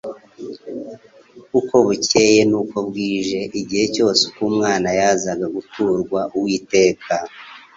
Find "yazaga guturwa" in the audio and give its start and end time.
4.99-6.19